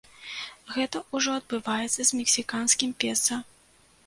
Гэта 0.75 1.01
ўжо 1.17 1.35
адбываецца 1.41 1.99
з 2.03 2.07
мексіканскім 2.21 2.97
песа. 3.05 3.41